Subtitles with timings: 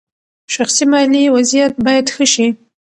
[0.53, 2.47] شخصي مالي وضعیت باید ښه شي.